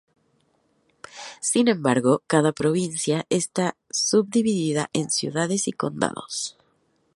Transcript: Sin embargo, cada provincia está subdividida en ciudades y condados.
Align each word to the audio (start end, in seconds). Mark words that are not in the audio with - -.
Sin 1.41 1.67
embargo, 1.67 2.23
cada 2.25 2.53
provincia 2.53 3.27
está 3.29 3.77
subdividida 3.91 4.89
en 4.93 5.11
ciudades 5.11 5.67
y 5.67 5.73
condados. 5.73 6.57